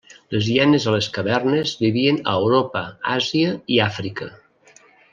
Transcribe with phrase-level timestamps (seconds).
[0.35, 2.83] Les hienes de les cavernes vivien a Europa,
[3.19, 4.33] Àsia i Àfrica.